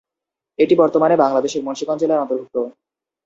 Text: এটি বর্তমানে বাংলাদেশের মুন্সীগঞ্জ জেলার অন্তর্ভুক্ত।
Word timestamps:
এটি 0.59 0.73
বর্তমানে 0.81 1.15
বাংলাদেশের 1.23 1.65
মুন্সীগঞ্জ 1.65 1.99
জেলার 2.01 2.21
অন্তর্ভুক্ত। 2.23 2.55